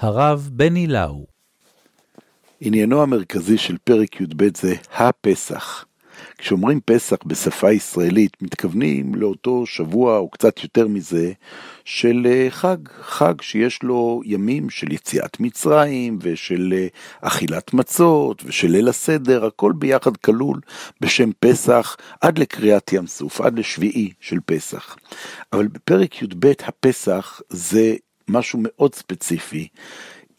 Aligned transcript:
הרב 0.00 0.48
בני 0.52 0.86
לאו. 0.86 1.26
עניינו 2.60 3.02
המרכזי 3.02 3.58
של 3.58 3.76
פרק 3.84 4.20
י"ב 4.20 4.56
זה 4.56 4.74
הפסח. 4.92 5.84
כשאומרים 6.38 6.80
פסח 6.84 7.16
בשפה 7.26 7.72
ישראלית, 7.72 8.42
מתכוונים 8.42 9.14
לאותו 9.14 9.66
שבוע 9.66 10.18
או 10.18 10.30
קצת 10.30 10.62
יותר 10.62 10.88
מזה 10.88 11.32
של 11.84 12.26
אה, 12.30 12.46
חג, 12.50 12.76
חג 13.00 13.42
שיש 13.42 13.82
לו 13.82 14.20
ימים 14.24 14.70
של 14.70 14.92
יציאת 14.92 15.40
מצרים 15.40 16.18
ושל 16.22 16.74
אה, 16.76 16.86
אכילת 17.20 17.74
מצות 17.74 18.42
ושל 18.44 18.68
ליל 18.68 18.88
הסדר, 18.88 19.46
הכל 19.46 19.72
ביחד 19.78 20.16
כלול 20.16 20.60
בשם 21.00 21.30
פסח 21.40 21.96
עד 22.20 22.38
לקריאת 22.38 22.92
ים 22.92 23.06
סוף, 23.06 23.40
עד 23.40 23.58
לשביעי 23.58 24.12
של 24.20 24.38
פסח. 24.46 24.96
אבל 25.52 25.66
בפרק 25.66 26.22
י"ב 26.22 26.52
הפסח 26.66 27.40
זה 27.50 27.94
משהו 28.28 28.58
מאוד 28.62 28.94
ספציפי. 28.94 29.68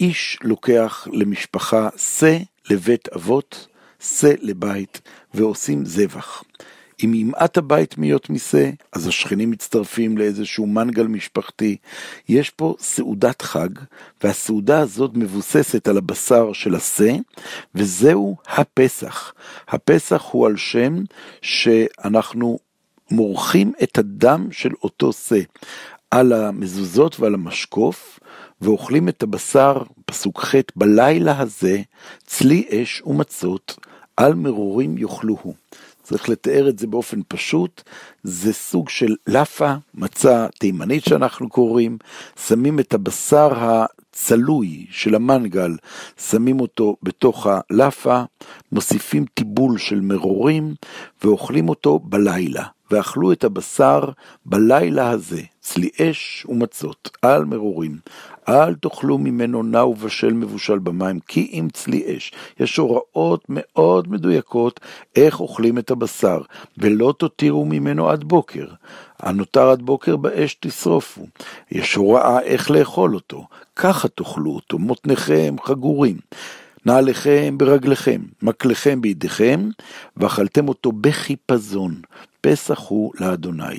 איש 0.00 0.38
לוקח 0.42 1.08
למשפחה 1.12 1.88
שא 1.96 2.38
לבית 2.70 3.08
אבות, 3.08 3.66
שא 4.00 4.32
לבית, 4.40 5.00
ועושים 5.34 5.84
זבח. 5.84 6.42
אם 7.04 7.14
ימעט 7.14 7.58
הבית 7.58 7.98
מיות 7.98 8.30
משה, 8.30 8.70
אז 8.92 9.06
השכנים 9.06 9.50
מצטרפים 9.50 10.18
לאיזשהו 10.18 10.66
מנגל 10.66 11.06
משפחתי. 11.06 11.76
יש 12.28 12.50
פה 12.50 12.74
סעודת 12.78 13.42
חג, 13.42 13.68
והסעודה 14.24 14.80
הזאת 14.80 15.10
מבוססת 15.14 15.88
על 15.88 15.98
הבשר 15.98 16.52
של 16.52 16.74
השא, 16.74 17.16
וזהו 17.74 18.36
הפסח. 18.46 19.34
הפסח 19.68 20.22
הוא 20.30 20.46
על 20.46 20.56
שם 20.56 20.94
שאנחנו 21.42 22.58
מורחים 23.10 23.72
את 23.82 23.98
הדם 23.98 24.48
של 24.50 24.72
אותו 24.82 25.12
שא 25.12 25.40
על 26.12 26.32
המזוזות 26.32 27.20
ועל 27.20 27.34
המשקוף, 27.34 28.20
ואוכלים 28.60 29.08
את 29.08 29.22
הבשר, 29.22 29.82
פסוק 30.06 30.40
ח', 30.40 30.54
בלילה 30.76 31.38
הזה, 31.40 31.82
צלי 32.26 32.64
אש 32.70 33.02
ומצות, 33.06 33.76
על 34.16 34.34
מרורים 34.34 34.98
יאכלוהו. 34.98 35.54
צריך 36.02 36.28
לתאר 36.28 36.68
את 36.68 36.78
זה 36.78 36.86
באופן 36.86 37.20
פשוט, 37.28 37.82
זה 38.22 38.52
סוג 38.52 38.88
של 38.88 39.14
לאפה, 39.26 39.74
מצה 39.94 40.46
תימנית 40.58 41.04
שאנחנו 41.04 41.48
קוראים, 41.48 41.98
שמים 42.46 42.80
את 42.80 42.94
הבשר 42.94 43.48
הצלוי 43.54 44.86
של 44.90 45.14
המנגל, 45.14 45.76
שמים 46.28 46.60
אותו 46.60 46.96
בתוך 47.02 47.46
הלאפה, 47.50 48.22
מוסיפים 48.72 49.24
טיבול 49.34 49.78
של 49.78 50.00
מרורים 50.00 50.74
ואוכלים 51.24 51.68
אותו 51.68 51.98
בלילה. 51.98 52.64
ואכלו 52.92 53.32
את 53.32 53.44
הבשר 53.44 54.00
בלילה 54.46 55.10
הזה, 55.10 55.40
צלי 55.60 55.88
אש 56.00 56.46
ומצות, 56.48 57.10
על 57.22 57.44
מרורים. 57.44 57.98
אל 58.48 58.74
תאכלו 58.74 59.18
ממנו 59.18 59.62
נע 59.62 59.84
ובשל 59.84 60.32
מבושל 60.32 60.78
במים, 60.78 61.20
כי 61.20 61.50
אם 61.52 61.68
צלי 61.72 62.16
אש. 62.16 62.32
יש 62.60 62.76
הוראות 62.76 63.44
מאוד 63.48 64.10
מדויקות 64.10 64.80
איך 65.16 65.40
אוכלים 65.40 65.78
את 65.78 65.90
הבשר, 65.90 66.40
ולא 66.78 67.14
תותירו 67.18 67.64
ממנו 67.64 68.10
עד 68.10 68.24
בוקר. 68.24 68.66
הנותר 69.20 69.70
עד 69.70 69.82
בוקר 69.82 70.16
באש 70.16 70.56
תשרופו. 70.60 71.26
יש 71.70 71.94
הוראה 71.94 72.40
איך 72.40 72.70
לאכול 72.70 73.14
אותו, 73.14 73.46
ככה 73.76 74.08
תאכלו 74.08 74.50
אותו, 74.50 74.78
מותניכם 74.78 75.56
חגורים. 75.64 76.16
נעליכם 76.86 77.54
ברגליכם, 77.58 78.22
מקלכם 78.42 79.00
בידיכם, 79.00 79.68
ואכלתם 80.16 80.68
אותו 80.68 80.92
בחיפזון. 80.92 81.94
פסח 82.42 82.78
הוא 82.78 83.12
לאדוני. 83.20 83.78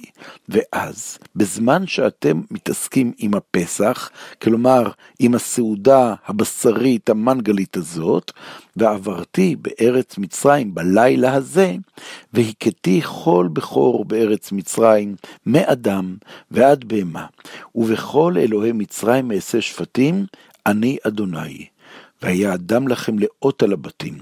ואז, 0.50 1.18
בזמן 1.36 1.88
שאתם 1.88 2.42
מתעסקים 2.52 3.12
עם 3.18 3.34
הפסח, 3.34 4.10
כלומר, 4.42 4.90
עם 5.20 5.36
הסעודה 5.36 6.14
הבשרית 6.26 7.10
המנגלית 7.10 7.78
הזאת, 7.78 8.32
ועברתי 8.76 9.56
בארץ 9.56 10.18
מצרים 10.18 10.76
בלילה 10.76 11.34
הזה, 11.34 11.76
והכיתי 12.34 13.02
כל 13.24 13.50
בכור 13.54 14.06
בארץ 14.06 14.52
מצרים, 14.52 15.16
מאדם 15.46 16.16
ועד 16.52 16.86
בהמה, 16.86 17.26
ובכל 17.76 18.36
אלוהי 18.38 18.72
מצרים 18.72 19.32
אעשה 19.32 19.62
שפטים, 19.62 20.26
אני 20.66 20.98
אדוני. 21.08 21.73
והיה 22.24 22.54
אדם 22.54 22.88
לכם 22.88 23.16
לאות 23.20 23.64
על 23.64 23.74
הבתים, 23.74 24.18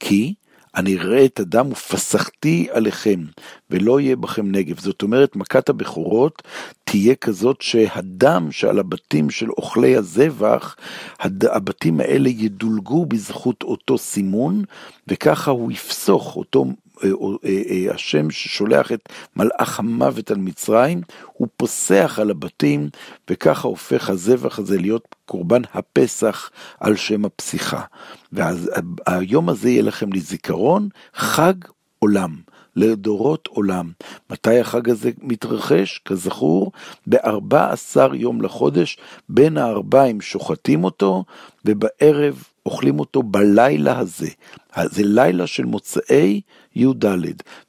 כי 0.00 0.34
אני 0.76 0.98
אראה 0.98 1.24
את 1.24 1.40
הדם 1.40 1.72
ופסחתי 1.72 2.68
עליכם, 2.72 3.24
ולא 3.70 4.00
יהיה 4.00 4.16
בכם 4.16 4.52
נגב. 4.52 4.80
זאת 4.80 5.02
אומרת, 5.02 5.36
מכת 5.36 5.68
הבכורות 5.68 6.42
תהיה 6.84 7.14
כזאת 7.14 7.62
שהדם 7.62 8.52
שעל 8.52 8.78
הבתים 8.78 9.30
של 9.30 9.50
אוכלי 9.50 9.96
הזבח, 9.96 10.76
הבתים 11.20 12.00
האלה 12.00 12.28
ידולגו 12.28 13.06
בזכות 13.06 13.62
אותו 13.62 13.98
סימון, 13.98 14.64
וככה 15.08 15.50
הוא 15.50 15.72
יפסוך 15.72 16.36
אותו 16.36 16.64
השם 17.94 18.30
ששולח 18.30 18.92
את 18.92 19.08
מלאך 19.36 19.78
המוות 19.78 20.30
על 20.30 20.36
מצרים, 20.38 21.00
הוא 21.32 21.48
פוסח 21.56 22.18
על 22.22 22.30
הבתים, 22.30 22.88
וככה 23.30 23.68
הופך 23.68 24.10
הזבח 24.10 24.58
הזה 24.58 24.78
להיות 24.78 25.14
קורבן 25.26 25.62
הפסח 25.74 26.50
על 26.80 26.96
שם 26.96 27.24
הפסיכה. 27.24 27.82
ואז 28.32 28.70
היום 29.06 29.48
הזה 29.48 29.70
יהיה 29.70 29.82
לכם 29.82 30.12
לזיכרון, 30.12 30.88
חג 31.14 31.54
עולם. 31.98 32.36
לדורות 32.76 33.46
עולם. 33.46 33.90
מתי 34.30 34.60
החג 34.60 34.90
הזה 34.90 35.10
מתרחש? 35.22 36.00
כזכור, 36.04 36.72
ב-14 37.06 38.14
יום 38.14 38.42
לחודש, 38.42 38.98
בין 39.28 39.56
הארבעים 39.56 40.20
שוחטים 40.20 40.84
אותו, 40.84 41.24
ובערב 41.64 42.44
אוכלים 42.66 43.00
אותו 43.00 43.22
בלילה 43.22 43.98
הזה. 43.98 44.28
זה 44.76 45.02
לילה 45.04 45.46
של 45.46 45.64
מוצאי 45.64 46.40
י"ד. 46.76 47.04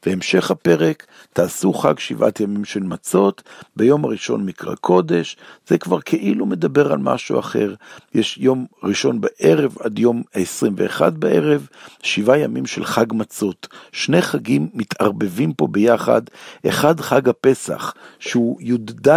והמשך 0.06 0.52
הפרק, 0.52 1.06
תעשו 1.34 1.74
חג 1.74 2.00
שבעת 2.00 2.40
ימים 2.40 2.66
של 2.66 2.84
מצות, 2.84 3.44
ביום 3.76 4.06
הראשון 4.06 4.46
מקרא 4.46 4.76
קודש, 4.76 5.38
זה 5.68 5.78
כבר 5.78 6.02
כאילו 6.02 6.46
מדבר 6.46 6.92
על 6.92 6.98
משהו 6.98 7.40
אחר. 7.40 7.74
יש 8.16 8.38
יום 8.38 8.66
ראשון 8.84 9.22
בערב 9.22 9.78
עד 9.80 10.00
יום 10.00 10.24
ה-21 10.36 11.10
בערב, 11.10 11.68
שבעה 12.04 12.40
ימים 12.40 12.66
של 12.66 12.86
חג 12.86 13.06
מצות. 13.14 13.68
שני 13.92 14.22
חגים 14.22 14.70
מתערבבים 14.74 15.54
פה 15.54 15.68
ביחד, 15.68 16.22
אחד 16.68 17.00
חג 17.00 17.30
הפסח, 17.30 17.94
שהוא 18.20 18.62
י"ד 18.62 19.08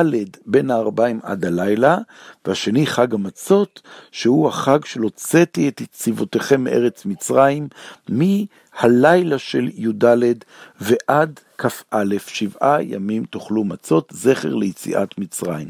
בין 0.47 0.71
הארבעים 0.71 1.21
עד 1.23 1.45
הלילה, 1.45 1.99
והשני 2.47 2.87
חג 2.87 3.15
המצות, 3.15 3.83
שהוא 4.13 4.49
החג 4.49 4.85
של 4.85 5.01
הוצאתי 5.01 5.69
את 5.69 5.81
יציבותיכם 5.81 6.65
מארץ 6.65 7.05
מצרים, 7.07 7.69
מהלילה 8.09 9.39
של 9.39 9.69
י"ד 9.75 10.05
ועד 10.81 11.41
כ"א, 11.63 12.05
שבעה 12.27 12.83
ימים 12.83 13.25
תאכלו 13.25 13.65
מצות, 13.65 14.13
זכר 14.15 14.55
ליציאת 14.55 15.19
מצרים. 15.19 15.69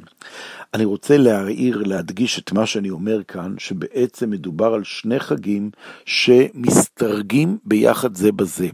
אני 0.74 0.84
רוצה 0.84 1.16
להעיר, 1.16 1.82
להדגיש 1.86 2.38
את 2.38 2.52
מה 2.52 2.66
שאני 2.66 2.90
אומר 2.90 3.22
כאן, 3.22 3.54
שבעצם 3.58 4.30
מדובר 4.30 4.74
על 4.74 4.84
שני 4.84 5.20
חגים 5.20 5.70
שמסתרגים 6.04 7.58
ביחד 7.64 8.14
זה 8.16 8.32
בזה. 8.32 8.68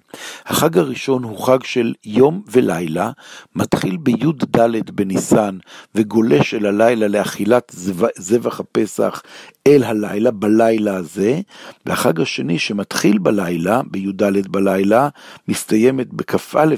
החג 0.47 0.79
הראשון 0.79 1.23
הוא 1.23 1.47
חג 1.47 1.65
של 1.65 1.95
יום 2.05 2.43
ולילה, 2.51 3.11
מתחיל 3.57 3.97
בי"ד 3.97 4.91
בניסן 4.95 5.59
וגולש 5.95 6.55
אל 6.55 6.67
הלילה 6.67 7.09
לאכילת 7.09 7.73
זבח 8.17 8.61
הפסח 8.61 9.23
אל 9.67 9.85
הלילה, 9.85 10.31
בלילה 10.31 10.97
הזה, 10.97 11.41
והחג 11.87 12.21
השני 12.21 12.59
שמתחיל 12.59 13.19
בלילה, 13.19 13.81
בי"ד 13.91 14.49
בלילה, 14.49 15.09
מסתיימת 15.49 16.13
בכ"א 16.13 16.75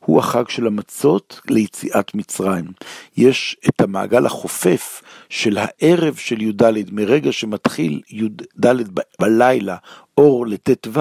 הוא 0.00 0.18
החג 0.18 0.48
של 0.48 0.66
המצות 0.66 1.40
ליציאת 1.50 2.14
מצרים. 2.14 2.64
יש 3.16 3.56
את 3.68 3.80
המעגל 3.80 4.26
החופף 4.26 5.02
של 5.28 5.58
הערב 5.60 6.14
של 6.14 6.42
י"ד, 6.42 6.62
מרגע 6.92 7.32
שמתחיל 7.32 8.02
י"ד 8.10 8.66
בלילה, 9.20 9.76
אור 10.18 10.46
לט"ו, 10.46 11.00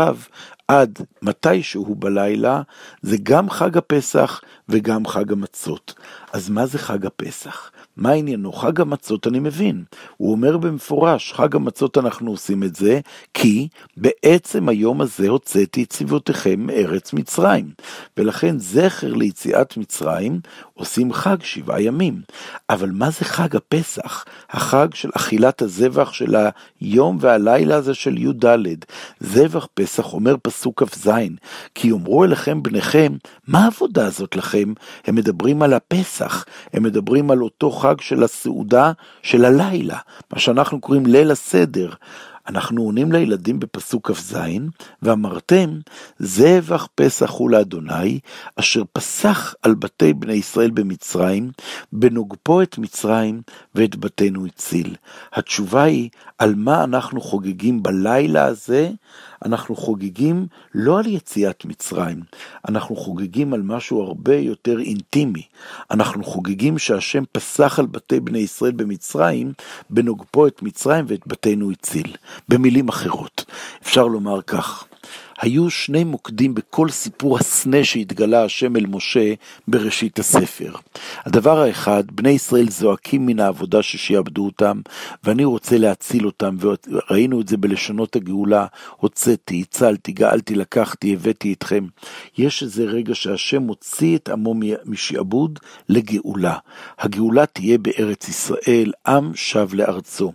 עד 0.67 0.99
מתישהו 1.21 1.95
בלילה, 1.95 2.61
זה 3.01 3.17
גם 3.23 3.49
חג 3.49 3.77
הפסח 3.77 4.41
וגם 4.69 5.07
חג 5.07 5.31
המצות. 5.31 5.93
אז 6.33 6.49
מה 6.49 6.65
זה 6.65 6.79
חג 6.79 7.05
הפסח? 7.05 7.71
מה 7.97 8.11
עניינו? 8.11 8.53
חג 8.53 8.81
המצות 8.81 9.27
אני 9.27 9.39
מבין. 9.39 9.83
הוא 10.17 10.31
אומר 10.31 10.57
במפורש, 10.57 11.33
חג 11.33 11.55
המצות 11.55 11.97
אנחנו 11.97 12.31
עושים 12.31 12.63
את 12.63 12.75
זה, 12.75 12.99
כי 13.33 13.67
בעצם 13.97 14.69
היום 14.69 15.01
הזה 15.01 15.29
הוצאתי 15.29 15.83
את 15.83 15.89
צבאותיכם 15.89 16.59
מארץ 16.59 17.13
מצרים. 17.13 17.71
ולכן 18.17 18.59
זכר 18.59 19.13
ליציאת 19.13 19.77
מצרים 19.77 20.39
עושים 20.73 21.13
חג 21.13 21.37
שבעה 21.43 21.81
ימים. 21.81 22.21
אבל 22.69 22.91
מה 22.91 23.09
זה 23.09 23.25
חג 23.25 23.55
הפסח? 23.55 24.25
החג 24.49 24.87
של 24.93 25.09
אכילת 25.15 25.61
הזבח 25.61 26.13
של 26.13 26.35
היום 26.81 27.17
והלילה 27.21 27.75
הזה 27.75 27.93
של 27.93 28.17
י"ד. 28.17 28.45
זבח 29.19 29.67
פסח 29.73 30.13
אומר 30.13 30.35
פסוק 30.41 30.83
כ"ז, 30.83 31.09
כי 31.75 31.87
יאמרו 31.87 32.23
אליכם 32.23 32.63
בניכם, 32.63 33.13
מה 33.47 33.63
העבודה 33.63 34.07
הזאת 34.07 34.35
לכם? 34.35 34.73
הם 35.05 35.15
מדברים 35.15 35.61
על 35.61 35.73
הפסח, 35.73 36.45
הם 36.73 36.83
מדברים 36.83 37.31
על 37.31 37.41
אותו 37.41 37.71
חג 37.83 38.01
של 38.01 38.23
הסעודה 38.23 38.91
של 39.23 39.45
הלילה, 39.45 39.97
מה 40.33 40.39
שאנחנו 40.39 40.81
קוראים 40.81 41.05
ליל 41.05 41.31
הסדר. 41.31 41.89
אנחנו 42.47 42.81
עונים 42.81 43.11
לילדים 43.11 43.59
בפסוק 43.59 44.11
כ"ז, 44.11 44.37
ואמרתם, 45.01 45.79
זבח 46.19 46.87
פסח 46.95 47.29
הוא 47.29 47.49
לאדוני, 47.49 48.19
אשר 48.55 48.83
פסח 48.93 49.53
על 49.61 49.75
בתי 49.75 50.13
בני 50.13 50.33
ישראל 50.33 50.69
במצרים, 50.69 51.51
בנוגפו 51.93 52.61
את 52.61 52.77
מצרים 52.77 53.41
ואת 53.75 53.95
בתינו 53.95 54.45
הציל. 54.45 54.95
התשובה 55.33 55.83
היא, 55.83 56.09
על 56.39 56.55
מה 56.55 56.83
אנחנו 56.83 57.21
חוגגים 57.21 57.83
בלילה 57.83 58.45
הזה? 58.45 58.91
אנחנו 59.45 59.75
חוגגים 59.75 60.47
לא 60.75 60.99
על 60.99 61.07
יציאת 61.07 61.65
מצרים, 61.65 62.19
אנחנו 62.67 62.95
חוגגים 62.95 63.53
על 63.53 63.61
משהו 63.61 64.01
הרבה 64.01 64.35
יותר 64.35 64.79
אינטימי. 64.79 65.43
אנחנו 65.91 66.23
חוגגים 66.23 66.77
שהשם 66.77 67.23
פסח 67.31 67.79
על 67.79 67.85
בתי 67.85 68.19
בני 68.19 68.39
ישראל 68.39 68.71
במצרים, 68.71 69.53
בנוגפו 69.89 70.47
את 70.47 70.61
מצרים 70.61 71.05
ואת 71.07 71.27
בתינו 71.27 71.71
הציל. 71.71 72.15
במילים 72.49 72.89
אחרות, 72.89 73.45
אפשר 73.83 74.07
לומר 74.07 74.41
כך, 74.41 74.85
היו 75.43 75.69
שני 75.69 76.03
מוקדים 76.03 76.53
בכל 76.53 76.89
סיפור 76.89 77.37
הסנה 77.37 77.83
שהתגלה 77.83 78.43
השם 78.43 78.75
אל 78.75 78.85
משה 78.85 79.33
בראשית 79.67 80.19
הספר. 80.19 80.73
הדבר 81.25 81.59
האחד, 81.59 82.03
בני 82.11 82.29
ישראל 82.29 82.69
זועקים 82.69 83.25
מן 83.25 83.39
העבודה 83.39 83.83
ששיעבדו 83.83 84.45
אותם, 84.45 84.81
ואני 85.23 85.45
רוצה 85.45 85.77
להציל 85.77 86.25
אותם, 86.25 86.57
וראינו 86.59 87.41
את 87.41 87.47
זה 87.47 87.57
בלשונות 87.57 88.15
הגאולה, 88.15 88.65
הוצאתי, 88.97 89.61
הצלתי, 89.61 90.11
גאלתי, 90.11 90.55
לקחתי, 90.55 91.13
הבאתי 91.13 91.53
אתכם. 91.53 91.85
יש 92.37 92.63
איזה 92.63 92.83
רגע 92.83 93.15
שהשם 93.15 93.61
מוציא 93.61 94.17
את 94.17 94.29
עמו 94.29 94.55
משעבוד 94.85 95.59
לגאולה. 95.89 96.57
הגאולה 96.99 97.45
תהיה 97.45 97.77
בארץ 97.77 98.29
ישראל, 98.29 98.91
עם 99.07 99.31
שב 99.35 99.67
לארצו. 99.73 100.31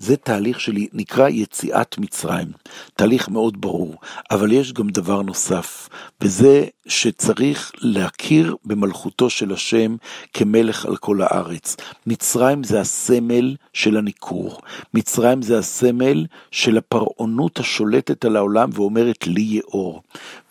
זה 0.00 0.16
תהליך 0.16 0.60
שנקרא 0.60 1.28
יציאת 1.28 1.98
מצרים. 1.98 2.48
תהליך 2.94 3.28
מאוד 3.28 3.60
ברור. 3.60 3.94
אבל 4.30 4.52
יש 4.52 4.72
גם 4.72 4.88
דבר 4.88 5.22
נוסף, 5.22 5.88
וזה 6.20 6.64
שצריך 6.86 7.72
להכיר 7.78 8.56
במלכותו 8.64 9.30
של 9.30 9.52
השם 9.52 9.96
כמלך 10.32 10.86
על 10.86 10.96
כל 10.96 11.22
הארץ. 11.22 11.76
מצרים 12.06 12.64
זה 12.64 12.80
הסמל 12.80 13.56
של 13.72 13.96
הניכור. 13.96 14.60
מצרים 14.94 15.42
זה 15.42 15.58
הסמל 15.58 16.26
של 16.50 16.78
הפרעונות 16.78 17.58
השולטת 17.58 18.24
על 18.24 18.36
העולם 18.36 18.70
ואומרת 18.72 19.26
לי 19.26 19.42
יאור. 19.42 20.02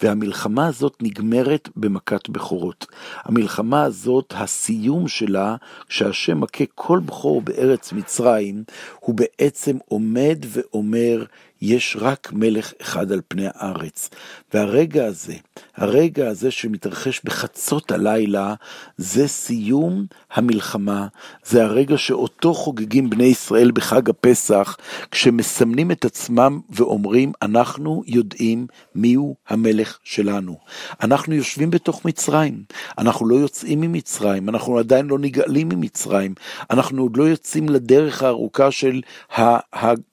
והמלחמה 0.02 0.68
הזאת 0.68 0.98
נגמרת 1.02 1.70
במכת 1.76 2.30
בכורות. 2.30 2.86
המלחמה 3.24 3.84
הזאת, 3.84 4.34
הסיום 4.38 5.08
שלה, 5.08 5.56
כשהשם 5.88 6.42
מכה 6.42 6.64
כל 6.76 7.00
בכור 7.00 7.42
בארץ 7.42 7.94
מצרים, 7.94 8.64
הוא 9.00 9.16
בעצם 9.40 9.78
עומד 9.88 10.38
ואומר, 10.48 11.24
יש 11.62 11.98
רק 12.00 12.30
מלך 12.34 12.74
אחד 12.82 13.12
על 13.12 13.22
פני 13.28 13.46
הארץ. 13.54 14.10
והרגע 14.54 15.06
הזה, 15.06 15.34
הרגע 15.76 16.30
הזה 16.30 16.52
שמתרחש 16.52 17.22
בחצות 17.24 17.92
הלילה, 17.92 18.54
זה 18.98 19.28
סיום 19.28 20.06
המלחמה, 20.34 21.08
זה 21.46 21.64
הרגע 21.64 21.98
שאותו 21.98 22.54
חוגגים 22.54 23.10
בני 23.10 23.24
ישראל 23.24 23.72
בחג 23.72 24.10
הפסח, 24.10 24.78
כשמסמנים 25.12 25.92
את 25.92 26.06
עצמם 26.06 26.60
ואומרים, 26.70 27.32
אנחנו 27.42 28.04
יודעים 28.08 28.68
מיהו 28.96 29.36
המלך 29.48 29.98
שלנו. 30.04 30.58
אנחנו 31.04 31.36
יושבים 31.36 31.72
בתוך 31.72 32.06
מצרים, 32.06 32.64
אנחנו 32.98 33.28
לא 33.28 33.36
יוצאים 33.36 33.82
ממצרים, 33.82 34.50
אנחנו 34.50 34.80
עדיין 34.80 35.08
לא 35.08 35.20
נגאלים 35.20 35.70
ממצרים, 35.70 36.34
אנחנו 36.70 37.02
עוד 37.02 37.18
לא 37.18 37.24
יוצאים 37.24 37.70
לדרך 37.70 38.24
הארוכה 38.24 38.72
של 38.72 39.02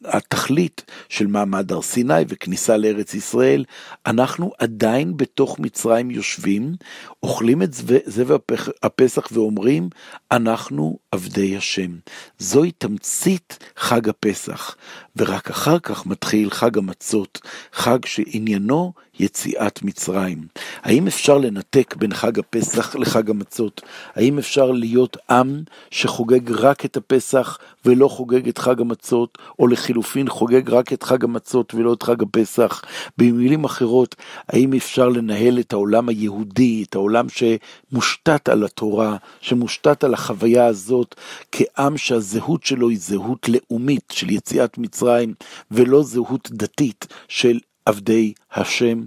התכלית 0.05 0.85
של 1.09 1.27
מעמד 1.37 1.73
הר 1.73 1.83
סיני 1.83 2.25
וכניסה 2.29 2.77
לארץ 2.77 3.15
ישראל, 3.15 3.65
אנחנו 4.07 4.53
עדיין 4.59 5.17
בתוך 5.17 5.59
מצרים 5.59 6.11
יושבים, 6.11 6.75
אוכלים 7.23 7.63
את 7.63 7.75
זבע 8.07 8.37
הפסח 8.83 9.29
ואומרים, 9.33 9.89
אנחנו 10.33 10.99
עבדי 11.13 11.57
השם. 11.57 11.91
זוהי 12.39 12.71
תמצית 12.71 13.59
חג 13.77 14.09
הפסח, 14.09 14.77
ורק 15.17 15.51
אחר 15.51 15.79
כך 15.79 16.07
מתחיל 16.07 16.51
חג 16.51 16.79
המצות, 16.79 17.41
חג 17.73 17.99
שעניינו 18.07 18.93
יציאת 19.19 19.83
מצרים. 19.83 20.47
האם 20.83 21.07
אפשר 21.07 21.39
לנתק 21.39 21.95
בין 21.97 22.15
חג 22.15 22.39
הפסח 22.39 22.97
לחג 22.97 23.31
המצות? 23.31 23.81
האם 24.15 24.39
אפשר 24.39 24.71
להיות 24.71 25.17
עם 25.31 25.63
שחוגג 25.91 26.51
רק 26.51 26.85
את 26.85 26.97
הפסח 26.97 27.59
ולא 27.85 28.09
חוגג 28.09 28.49
את 28.49 28.59
חג 28.59 28.81
המצות, 28.81 29.39
או 29.59 29.67
לחילופין 29.67 30.29
חוגג 30.29 30.71
רק 30.71 30.93
את 30.93 31.03
חג 31.03 31.25
המצות 31.25 31.75
ולא 31.75 31.93
את 31.93 32.03
חג 32.03 32.23
הפסח? 32.23 32.83
במילים 33.19 33.65
אחרות, 33.65 34.17
האם 34.49 34.73
אפשר 34.73 35.09
לנהל 35.09 35.59
את 35.59 35.73
העולם 35.73 36.09
היהודי, 36.09 36.85
את 36.89 36.95
העולם 36.95 37.27
שמושתת 37.29 38.49
על 38.49 38.65
התורה, 38.65 39.17
שמושתת 39.41 40.05
על 40.05 40.15
החוויה 40.15 40.67
הזאת, 40.67 41.15
כעם 41.53 41.99
שהזהות 41.99 42.65
שלו 42.65 42.89
היא 42.89 42.99
זהות 43.01 43.49
לאומית 43.49 44.13
של 44.13 44.31
יציאת 44.31 44.79
מצרים, 44.79 45.35
ולא 45.71 46.03
זהות 46.03 46.51
דתית 46.53 47.07
של 47.29 47.59
עבדי 47.87 48.33
השם? 48.53 49.03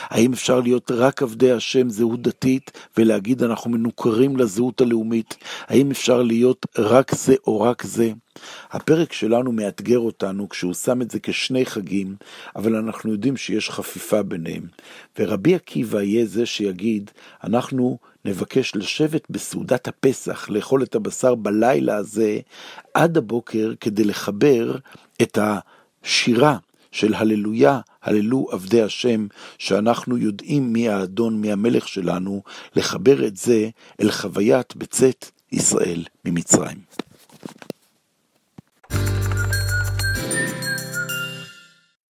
האם 0.00 0.32
אפשר 0.32 0.60
להיות 0.60 0.90
רק 0.90 1.22
עבדי 1.22 1.52
השם 1.52 1.90
זהות 1.90 2.22
דתית 2.22 2.70
ולהגיד 2.96 3.42
אנחנו 3.42 3.70
מנוכרים 3.70 4.36
לזהות 4.36 4.80
הלאומית? 4.80 5.36
האם 5.66 5.90
אפשר 5.90 6.22
להיות 6.22 6.66
רק 6.78 7.14
זה 7.14 7.34
או 7.46 7.60
רק 7.60 7.82
זה? 7.82 8.12
הפרק 8.70 9.12
שלנו 9.12 9.52
מאתגר 9.52 9.98
אותנו 9.98 10.48
כשהוא 10.48 10.74
שם 10.74 11.02
את 11.02 11.10
זה 11.10 11.18
כשני 11.20 11.66
חגים, 11.66 12.16
אבל 12.56 12.76
אנחנו 12.76 13.12
יודעים 13.12 13.36
שיש 13.36 13.70
חפיפה 13.70 14.22
ביניהם. 14.22 14.62
ורבי 15.18 15.54
עקיבא 15.54 16.02
יהיה 16.02 16.26
זה 16.26 16.46
שיגיד, 16.46 17.10
אנחנו 17.44 17.98
נבקש 18.24 18.76
לשבת 18.76 19.26
בסעודת 19.30 19.88
הפסח, 19.88 20.50
לאכול 20.50 20.82
את 20.82 20.94
הבשר 20.94 21.34
בלילה 21.34 21.96
הזה, 21.96 22.40
עד 22.94 23.16
הבוקר 23.16 23.72
כדי 23.80 24.04
לחבר 24.04 24.76
את 25.22 25.38
השירה 25.42 26.56
של 26.92 27.14
הללויה, 27.14 27.80
הללו 28.02 28.48
עבדי 28.52 28.82
השם, 28.82 29.26
שאנחנו 29.58 30.16
יודעים 30.18 30.72
מי 30.72 30.88
האדון, 30.88 31.40
מי 31.40 31.52
המלך 31.52 31.88
שלנו, 31.88 32.42
לחבר 32.76 33.26
את 33.26 33.36
זה 33.36 33.68
אל 34.00 34.10
חוויית 34.10 34.76
בצאת 34.76 35.30
ישראל 35.52 36.04
ממצרים. 36.24 36.78